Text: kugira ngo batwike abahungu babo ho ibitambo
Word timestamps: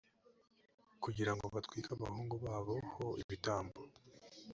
kugira 1.03 1.31
ngo 1.35 1.45
batwike 1.53 1.89
abahungu 1.95 2.35
babo 2.45 2.75
ho 2.95 3.07
ibitambo 3.21 3.79